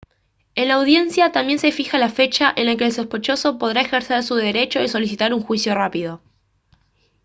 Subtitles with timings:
[0.55, 4.23] en la audiencia también se fija la fecha en la que el sospechoso podrá ejercer
[4.23, 6.23] su derecho de solicitar un juicio rápido